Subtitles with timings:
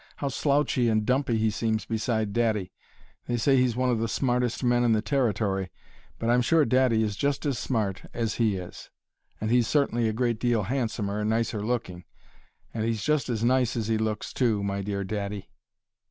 [0.15, 2.71] "How slouchy and dumpy he seems beside daddy!
[3.27, 5.69] They say he's one of the smartest men in the Territory;
[6.17, 8.89] but I'm sure daddy is just as smart as he is,
[9.39, 12.05] and he's certainly a great deal handsomer and nicer looking.
[12.73, 15.51] And he's just as nice as he looks, too, my dear daddy!"